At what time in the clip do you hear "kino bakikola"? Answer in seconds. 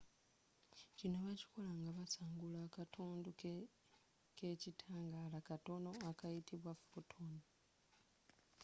0.97-1.71